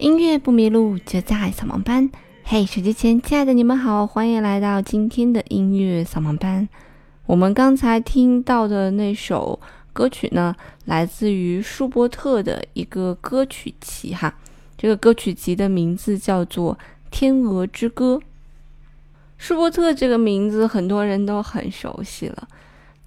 [0.00, 2.10] 音乐不迷路，就在扫盲班。
[2.42, 6.68] 嘿，手机前亲爱的你们好，欢迎来到今天的音乐扫盲班。
[7.26, 9.60] 我们刚才听到的那首
[9.92, 14.34] 歌曲呢，来自于舒伯特的一个歌曲集哈。
[14.76, 16.74] 这个歌曲集的名字叫做
[17.10, 18.20] 《天鹅之歌》。
[19.36, 22.48] 舒伯特这个名字很多人都很熟悉了，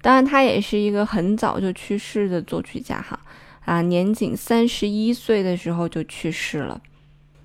[0.00, 3.18] 当然他也是一个很早就去世的作曲家哈。
[3.64, 6.80] 啊，年仅三十一岁的时候就去世了。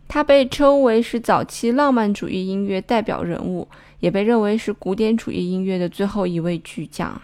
[0.08, 3.68] 他被称为是早期浪漫主义音乐代表人物，
[4.00, 7.22] 也被认为是古典主义音乐的最后一位巨匠。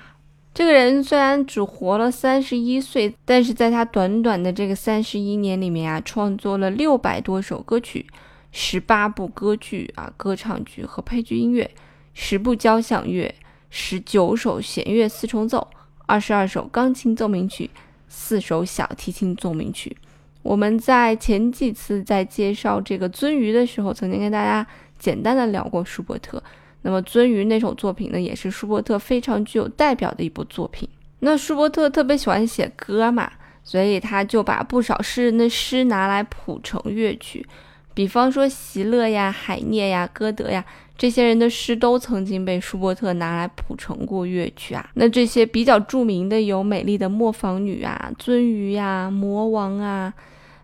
[0.53, 8.05] 这个人虽然只活了三十一岁，但是在他短短的这个三十一年里面啊，创作了六百多首歌曲，
[8.51, 11.69] 十八部歌剧啊、歌唱剧和配剧音乐，
[12.13, 13.33] 十部交响乐，
[13.71, 15.67] 十九首弦乐四重奏，
[16.05, 17.69] 二十二首钢琴奏鸣曲。
[18.15, 19.97] 四首小提琴奏鸣曲，
[20.43, 24.67] 我们在前几次在介绍这个鳟鱼的时候，曾经跟大家
[24.99, 26.43] 简单的聊过舒伯特。
[26.83, 30.87] 那么鳟鱼那首作品呢，也是舒伯特非常具有代表的一部作品。
[31.19, 33.31] 那舒伯特特别喜欢写歌嘛，
[33.63, 37.45] 所以他就把不少诗人的诗拿来谱成乐曲，
[37.93, 40.63] 比方说席勒呀、海涅呀、歌德呀。
[40.95, 44.87] 这些人的诗都曾经被舒伯特拿来谱成过乐曲啊。
[44.93, 50.13] 那这些比较著名的有《美丽的磨坊女》啊、《鳟鱼》呀、《魔王》啊，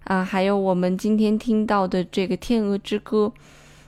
[0.03, 3.33] 啊，还有我们今天听到的这个《天鹅之歌》。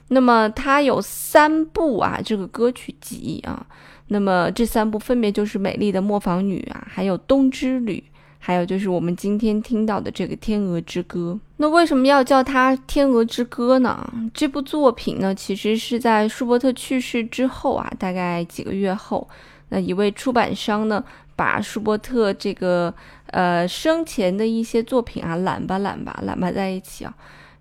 [0.08, 3.66] 那么它有三部啊，这个歌曲集啊。
[4.08, 8.04] 那么这三部分别就是《美丽的磨坊女》啊，还有《冬之旅》。
[8.44, 14.12] 还有就是我们今天听到的这个《天鹅之歌》，那为什么要叫它《天鹅之歌》呢？
[14.34, 19.28] 这部作品呢，其实是在舒伯特去世之后啊，大概几个月后，
[19.68, 21.04] 那一位出版商呢，
[21.36, 22.92] 把舒伯特这个
[23.26, 27.14] 呃生前的一些作品啊，揽吧揽吧揽吧在一起啊，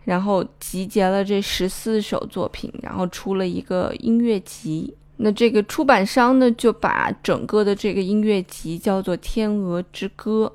[0.04, 4.96] 然后集结了这十四首作品，然后出了一个音乐集。
[5.18, 10.52] 那这个出版商呢，就把整个的这个音乐集叫做《天鹅之歌》。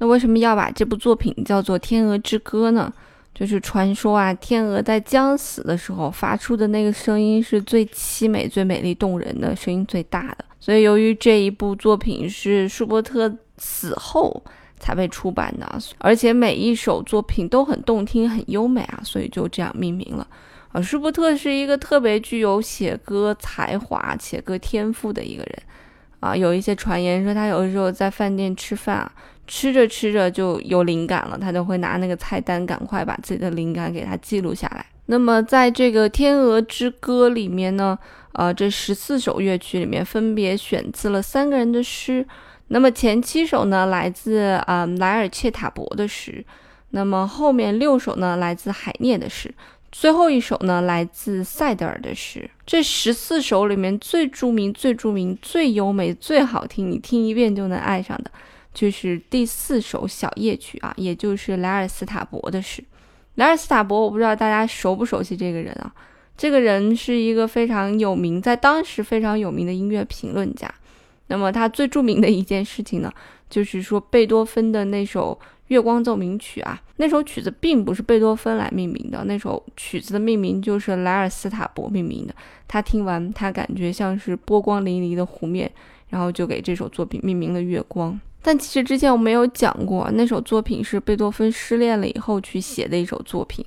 [0.00, 2.92] 那为什么要把这部作品叫做《天鹅之歌》呢？
[3.34, 10.44] 就是传说啊，天鹅在将死的时候发出的那个声音是最凄美、最美丽动人的声音，最大的。
[10.58, 14.42] 所以，由于这一部作品是舒伯特死后
[14.78, 15.66] 才被出版的，
[15.98, 20.26] 而且每一首作品都很动听、很优美啊，所以就这样命名了。
[20.72, 25.58] 啊，舒伯特是一个特别具有写歌才华、写歌天赋的一个人
[26.20, 26.36] 啊。
[26.36, 29.12] 有一些传言说，他有的时候在饭店吃饭啊。
[29.50, 34.84] 吃着吃着就有灵感了，他就会拿那个菜单，赶快把自己的灵感给他记录下来。
[35.06, 37.98] 那么在这个《天鹅之歌》里面呢，
[38.32, 42.26] 呃，这十四首乐曲里面分别选自了三个人的诗。
[42.68, 46.44] 那么前七首呢来自啊莱尔切塔伯的诗，
[46.90, 49.52] 那么后面六首呢来自海涅的诗，
[49.90, 52.48] 最后一首呢来自塞德尔的诗。
[52.66, 58.30] 这十四首里面最著名、最著名、最优美、最好听，你听一遍就能爱上的。
[58.74, 62.84] 就是第四首小夜曲啊，也就是莱尔斯塔伯的诗。
[63.36, 65.90] 莱尔斯塔伯，我不知道大家熟不熟悉这个人啊？
[66.36, 70.72] 这个人是一个非常有名，在当时非常有名的音乐评论家。
[71.28, 73.12] 那么他最著名的一件事情呢，
[73.48, 75.38] 就是说贝多芬的那首
[75.68, 82.34] 《月光奏鸣曲》啊，那首曲子并不是贝多芬来命名的，那首曲子的命名就是莱尔斯塔伯命名的。
[82.66, 85.70] 他听完，他感觉像是波光粼粼的湖面，
[86.08, 88.12] 然后就给这首作品命名了《月光》。
[88.40, 93.64] 但其实之前我没有讲过，那首作品是贝多芬失恋了以后去写的一首作品。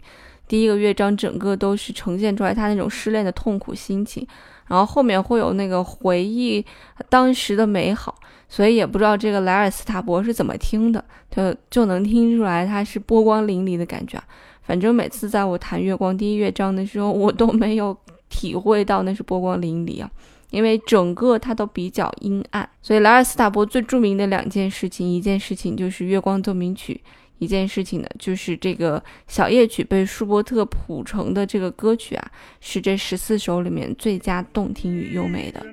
[0.47, 4.25] 第一个乐章整个都是呈现出来他那种失恋的痛苦心情，
[4.71, 6.65] 然后后面会有那个回忆
[7.09, 8.15] 当时的美好，
[8.47, 14.17] 所以也不知道这个莱尔斯塔伯是怎么听的，就就能听出来他是波光粼粼的感觉。
[14.61, 17.93] 反正每次在我弹月光第一乐章的时候，我都没有
[18.29, 20.09] 体会到那是波光粼粼啊，
[20.51, 22.69] 因为整个它都比较阴暗。
[22.81, 27.01] 所以莱尔斯塔伯最著名的两件事情，一件事情就是月光奏鸣曲。
[27.41, 35.65] 一件事情呢，就是这个小夜曲被舒伯特谱成的这个歌曲啊，是这十四首里面最佳动听与优美的。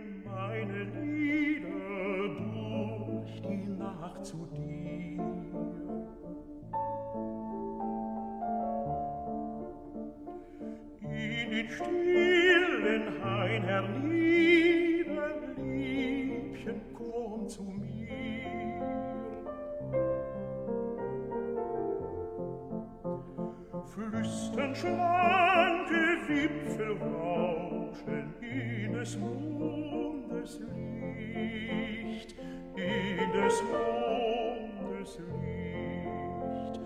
[23.99, 32.37] flüstern schlanke Wipfel rauschen in des Mondes Licht,
[32.77, 36.81] in des Mondes Licht.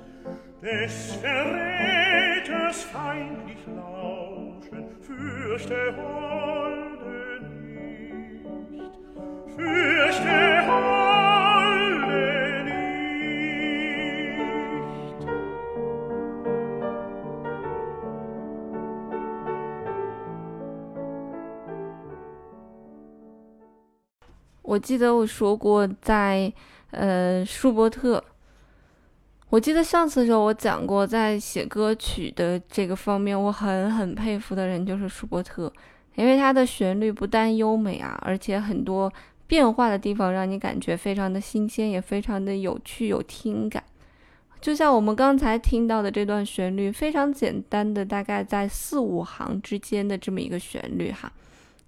[0.62, 6.71] Des Verräters feindlich lauschen, fürchte Holz,
[24.72, 26.50] 我记得我说过，在
[26.92, 28.24] 呃舒伯特，
[29.50, 35.70] 我记得上次的时候我讲过，在写歌曲的这个方面，我很很佩服的人就是舒伯特，
[36.14, 39.12] 因为他的旋律不但优美啊，而且很多
[39.46, 43.84] 变化的地方让你感觉非常的新鲜，也非常的有趣有听感。
[44.58, 51.30] 就像我们刚才听到的这段旋律，非常简单的，大概在四五行之间的这么一个旋律哈。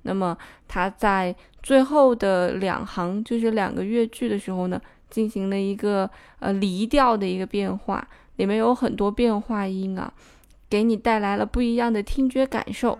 [0.04, 0.36] 那么
[0.68, 4.80] 他在最后的两行，就是两个乐句的时候呢，
[5.10, 6.08] 进行了一个
[6.38, 8.06] 呃离调的一个变化，
[8.36, 10.12] 里面有很多变化音啊，
[10.70, 12.98] 给你带来了不一样的听觉感受。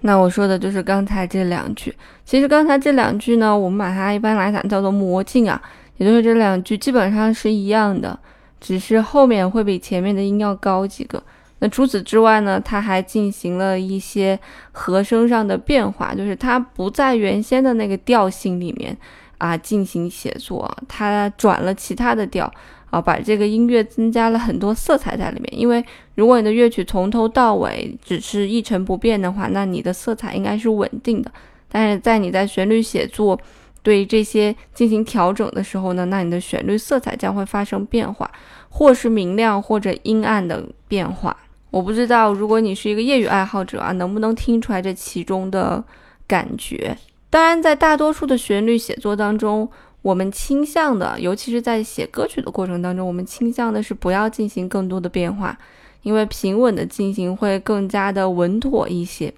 [0.00, 1.92] 那我说的就是刚才这两句。
[2.24, 5.60] 其实刚才这两句呢，我们把它一般来讲叫做魔镜啊，
[5.96, 8.16] 也就是这两句基本上是一样的，
[8.60, 11.20] 只是后面会比前面的音要高几个。
[11.58, 14.38] 那除此之外呢，它还进行了一些
[14.72, 18.94] 和声上的变化，就是它不在原先的那个调性里面
[19.38, 22.52] 啊进行写作，它转了其他的调
[22.90, 25.58] 啊，把这个音乐增加了很多色彩在里面。
[25.58, 25.82] 因为
[26.14, 31.32] 如果你的乐曲从头到尾只是一成不变的话，那你的色彩应该是稳定的。
[31.68, 33.38] 但是在你在旋律写作
[33.82, 38.30] 对这些进行调整的时候呢，那你的旋律色彩将会发生变化，
[38.68, 41.34] 或是明亮或者阴暗的变化。
[41.70, 45.84] 我不知道，如果你是一个业余爱好者啊，能不能听出来这其中的
[46.26, 46.96] 感觉？
[47.28, 49.68] 当然，在大多数的旋律写作当中，
[50.00, 55.58] 我们倾向的，尤其是在写歌曲的过程当中，我们倾向的是不要进行更多的变化，
[56.02, 59.34] 因为平稳的进行会更加的稳妥一些。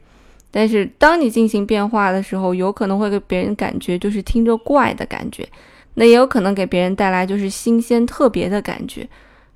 [0.50, 5.48] 但是，当你进行变化的时候，有可能会给别人感觉就是听着怪的感觉，
[5.94, 9.08] 那也有可能给别人带来就是新鲜特别的感觉。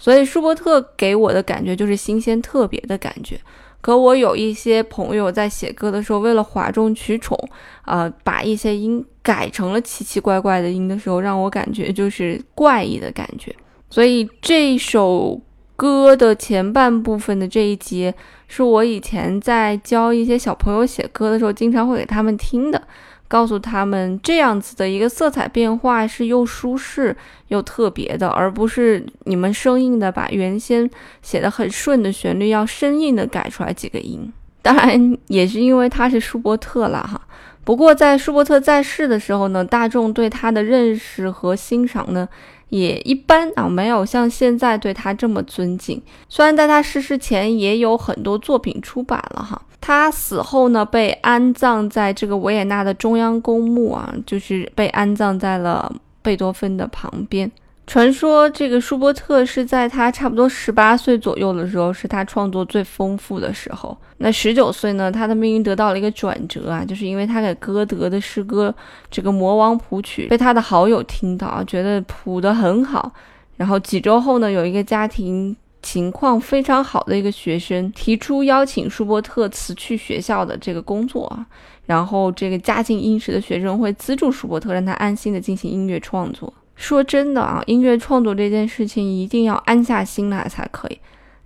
[0.03, 3.39] 所以舒伯特给我的感觉就是新鲜特别的感觉，
[3.81, 7.39] 可我有一些朋友在写歌的时候，为了哗众取宠，
[7.85, 13.55] 呃，把一些音改成了奇奇怪怪的音的时候，让我感觉就是怪异的感觉。
[13.89, 15.41] 所以这首
[15.77, 18.13] 歌的前半部分的这一节，
[18.49, 22.83] 是我以前在教一些小朋友写歌的时候，经常会给他们听的。
[23.33, 27.17] 告诉他们，这样子的一个色彩变化是又舒适
[27.49, 30.89] 又特别的，而不是你们生硬的把原先
[31.23, 34.31] 写的很顺的旋律要生硬的改出来几个音。
[34.61, 37.19] 当然，也是因为他是舒伯特了哈。
[37.65, 42.29] 不过在舒伯特在世的时候呢，大众对他的认识和欣赏呢。
[42.73, 46.01] 也一般啊，没有像现在对他这么尊敬。
[46.27, 57.53] 虽然在他逝世前也有很多作品出版了哈，他死后呢被安葬在这个维也纳的中央公墓啊，就是被安葬在了贝多芬的旁边。
[57.85, 63.97] 传说这个舒伯特是在他差不多十八岁左右的时候，是他创作最丰富的时候。
[64.19, 68.75] 那十九岁呢，他的命运得到了一个转折啊，就是因为他给歌德的诗歌
[69.11, 73.13] 这个《魔王谱曲》被他的好友听到，觉得谱得很好。
[73.57, 81.45] 然后几周后呢，有一个家庭情况非常好的一个学生提出邀请舒伯特辞去学校的这个工作啊，
[81.85, 86.51] 然后这个家境殷实的学生会资助舒伯特，让他安心的进行音乐创作。
[86.83, 90.99] 说真的啊，音乐创作这件事情一定要安下心来才可以。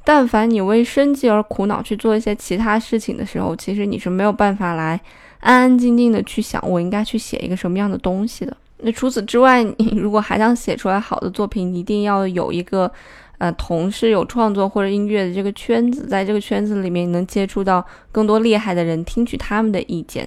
[0.02, 4.99] 但凡你为生计而苦恼去做一些其他事情的时候，其实你是没有办法来
[5.40, 8.57] 安安静静的去想我应该去写一个什么样的东西的。
[8.78, 12.90] 那除此之外，你如果还想写出来好的作品，一定要有一个
[13.37, 20.26] 呃同事有创作或者音乐的这个圈子，在这个圈子里面能接触到更多厉害的人，听取他们的意见，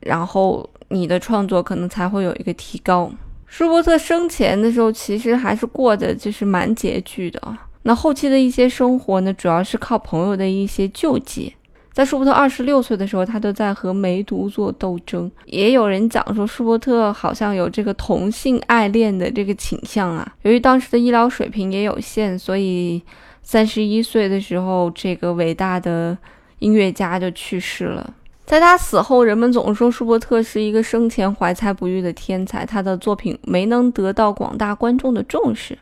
[0.00, 3.10] 然后你的创作可能才会有一个提高。
[3.52, 7.58] 舒伯特生前的时候，其实还是过得就是蛮拮据的。
[7.82, 11.54] 那后期的一些生活呢，主要是靠朋友的一些救济。
[11.92, 15.30] 在舒伯特二十六岁的时候，他都在和梅毒做斗争。
[15.44, 20.26] 也有人讲说，舒伯特好像有这个同性爱恋的这个倾向啊。
[20.44, 23.02] 由于当时的医疗水平也有限，所以
[23.42, 26.16] 三十一岁的时候，这个伟大的
[26.60, 28.14] 音乐家就去世了。
[28.44, 35.78] 在他死后，人们总说舒伯特是一个生前怀才不遇的天才，他的作品没能得到广大观众的重视。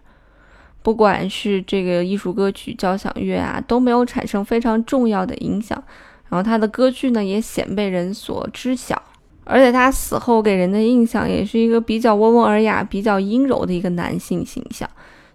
[0.83, 5.83] 不管是这个艺术歌曲、交响乐啊，都没有产生非常重要的影响。
[6.29, 9.03] 然后他的歌剧呢，也鲜被人所知晓。
[9.45, 14.89] 而且他死后给人的印象也是一个比较温文尔雅、比较阴柔的一个男性形象。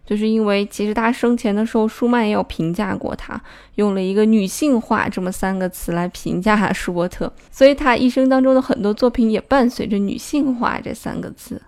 [0.05, 3.41] 就是因为其实他生前的时候，舒曼也有评价过他，
[3.75, 11.59] 用了一个女性化这么三个词来评价 舒伯特，所以他一生当中的很多作品也伴随着女性化这三个字。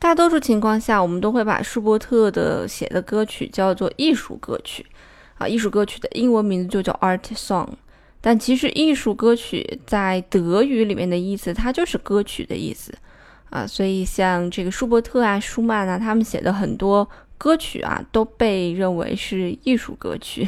[0.00, 4.84] 大多数情况下，我们都会把舒伯特的写的歌曲叫做艺术歌曲，
[5.38, 7.66] 啊，艺术歌曲的英文名字就叫 art song，
[8.20, 12.92] 但其实艺术歌曲在德语里面的意思，它就是歌曲的意思，
[13.48, 17.08] 啊，所以像这个舒伯特啊、舒曼啊，他们写的很多。
[17.38, 20.46] 歌曲啊，都被认为是艺术歌曲，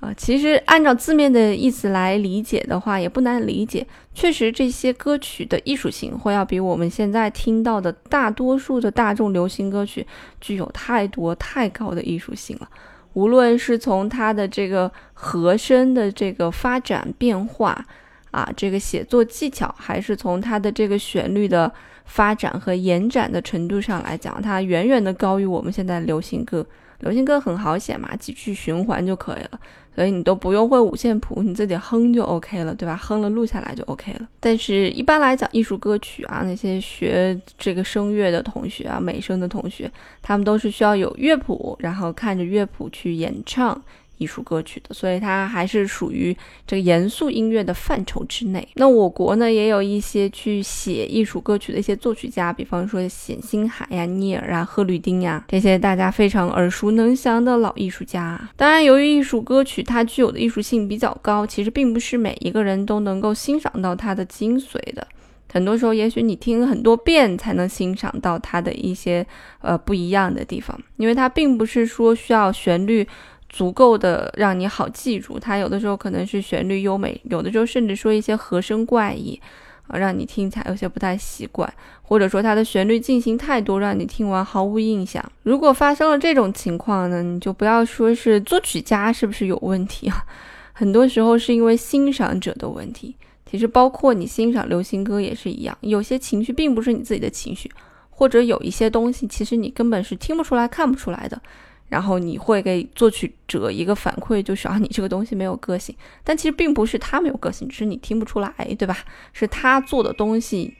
[0.00, 3.86] 啊， 其实按照字面的意思来理解的话，也不难理解。
[4.12, 10.06] 确实，这些歌曲的艺术性会要比我们现在听到的大多数的大众流行歌曲
[10.40, 12.68] 具有太多太高的艺术性了。
[13.14, 17.86] 无论是从它的这个和声的这个发展变化。
[18.30, 21.72] 啊，这个写作技巧还是从它的这个旋律的
[22.04, 26.66] 发展和延展的程度上来讲，它远远的高于我们现在流行歌。
[27.00, 29.60] 流行歌很好写嘛，几句循环就可以了，
[29.94, 32.96] 所以你都不用会五线谱，你自己哼就 OK 了，对吧？
[32.96, 34.28] 哼了录下来就 OK 了。
[34.40, 39.88] 但是一般来讲，艺术歌曲啊，那些学这个声乐的同学啊，美声的同学，
[40.20, 43.80] 他们都是需要有乐谱，然后看着乐谱去演唱。
[44.18, 48.66] 艺术歌曲的，所以它还是属于这个严肃音乐的范畴之内。
[48.74, 58.38] 那我国呢，也有一些去写艺术歌曲的一些作曲家，比方说冼星海呀、聂耳啊、贺绿汀呀，这些大家非常耳熟能详的老艺术家。
[58.56, 65.06] 当然，由于艺术歌曲它具有的艺术性比较高，其实并不是每一个人都能够欣赏到它的精髓的。
[65.50, 69.26] 很多时候，也许你听很多遍才能欣赏到它的一些
[69.62, 73.06] 呃不一样的地方，因为它并不是说需要旋律。
[73.48, 79.40] 足够的让你好记住，它有的时候可能是旋律优美，有的时候甚至说一些和声怪异，
[79.86, 85.24] 啊，让你听起来有些不太习惯，或者说它的旋律进行太多，让你听完毫无印象。
[85.44, 90.24] 如果发生了这种情况呢，你就不要说是作曲家是不是有问题啊，
[90.74, 93.16] 很多时候是因为欣赏者的问题。
[93.50, 97.70] 其实包括你欣赏流行歌也是一样，有些情绪并不是你自己的情绪，
[98.10, 101.40] 或者有一些东西其实你根本是听不出来、看不出来的。
[101.88, 105.94] 然后你会给作曲者一个反馈，就是啊，你这个东西没有个性。
[106.22, 108.96] 但其实并不是他没有个性，只是你听不出来，对吧？
[109.32, 110.74] 是他做的东西，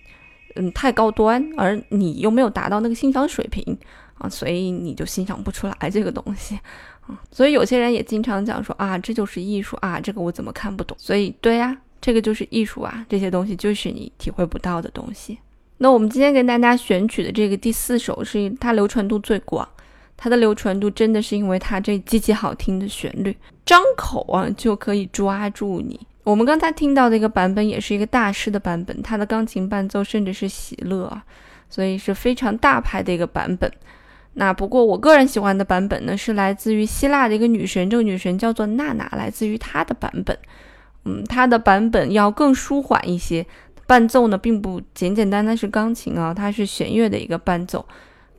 [0.57, 3.77] 嗯，太高端，而你又没有达到那个欣赏水平
[4.19, 6.59] 啊，所以你就欣赏不出来这个东西
[7.07, 7.19] 啊。
[7.31, 10.97] 所以有些人也经常讲说啊，这就是艺术啊，这个我怎么看不懂？
[11.01, 15.39] 所以对呀，这个就是艺术啊，这些东西就是你体会不到的东西。
[15.79, 19.67] 那我们今天给大家选取的这个第四首，是它流传度最广。
[20.19, 23.35] 它的流传度真的是因为它这极其好听的旋律，
[23.65, 25.99] 张口啊就可以抓住你。
[26.25, 31.25] 我们刚才听到的一个版本也是一个大师的版本，他的钢琴伴奏甚至是喜乐啊，
[31.71, 33.73] 所以是非常大牌的一个版本。
[34.35, 40.37] 那不过我个人喜欢的版本呢，是来自于希腊的一个女神，这个女神叫做娜娜，来自于她的版本。
[41.05, 43.47] 嗯，她的版本要更舒缓一些，
[43.87, 47.87] 伴奏呢并不简简单单是钢琴啊，它是弦乐的一个伴奏。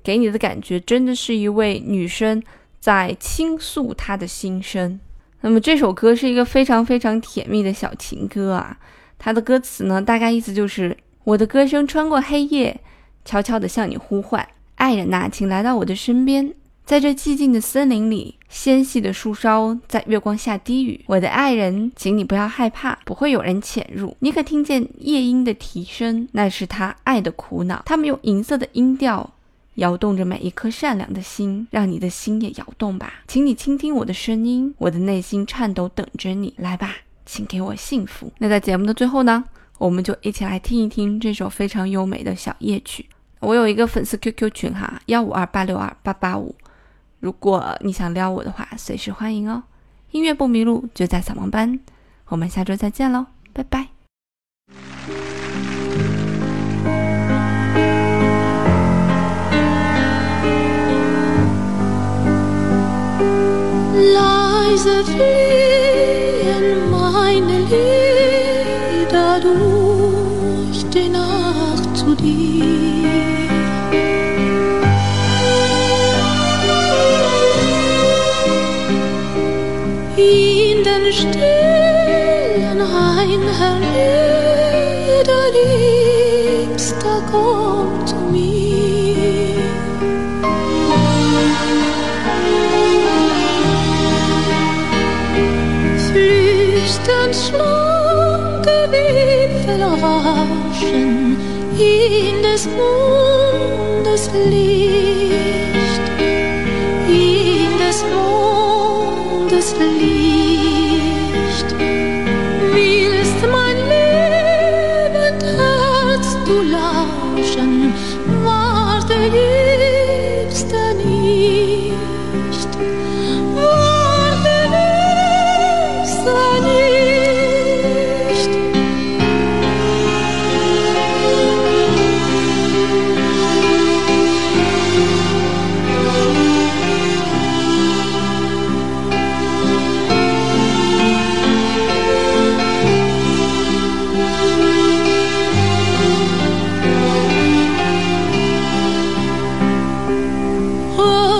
[0.03, 2.41] 给你的感觉真的是一位女生
[2.79, 5.00] 在倾诉她的心声。
[5.41, 8.77] 那么这首歌是一个非常非常甜蜜的小情歌啊，
[9.18, 12.79] 它的歌词呢，大概意思就是我的歌声穿过黑夜，
[13.24, 16.53] 悄悄地向你呼唤，爱人呐，请来到我的身边。
[16.86, 21.00] 在这寂静的森林里，纤细的树梢在月光下低语。
[21.06, 24.18] 我的爱人，请你不要害怕，不会有人潜入。
[24.22, 26.27] 你可听见夜莺的啼声？
[26.32, 27.84] 那是他爱的苦恼。
[27.86, 29.29] 他们用银色的音调
[29.79, 33.15] 摇动着每一颗善良的心，让你的心也摇动吧。
[33.27, 36.95] 请你倾听我的声音，我的内心颤抖，等着你来吧，
[37.25, 38.31] 请给我幸福。
[38.38, 39.43] 那在节目的最后呢，
[39.77, 43.05] 我们就一起来听一听这首非常优美的小夜曲。
[43.39, 46.53] 我有一个粉丝 QQ 群哈，幺五二八六二八八五。
[47.19, 49.63] 如果你想撩我的话，随时欢迎哦。
[50.12, 51.79] 音乐不迷路，就在扫盲班。
[52.27, 53.99] 我们下周再见喽，拜拜。
[64.79, 73.09] leise fliehen meine Lieder durch die Nacht zu dir.
[80.15, 85.45] In den stillen Hain, Herr Lieder,
[86.67, 87.78] liebster Gott,
[97.33, 101.38] Schlanke Wipfel raschen
[101.77, 104.88] in des Mondes Licht,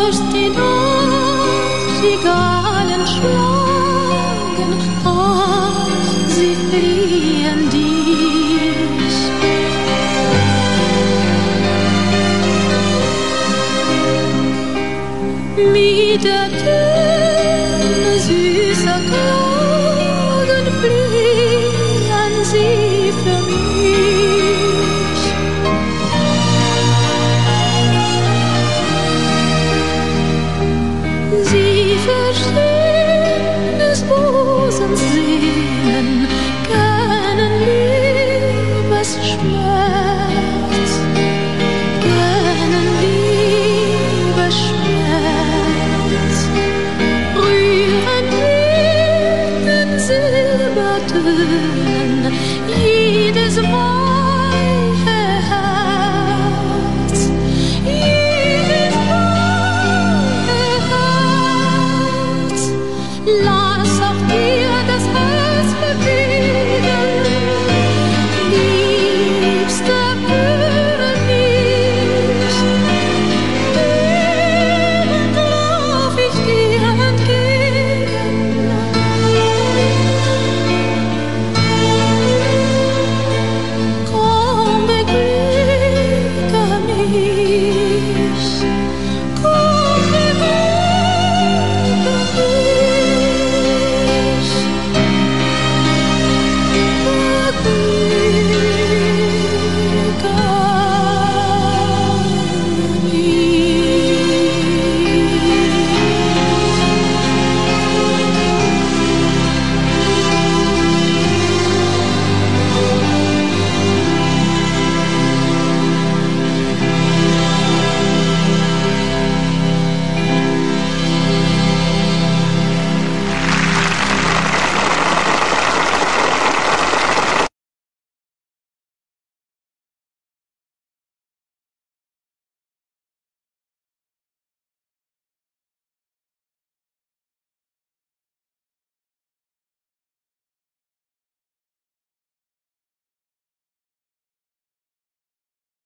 [0.10, 0.68] Versteh du